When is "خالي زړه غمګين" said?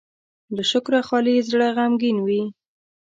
1.07-2.17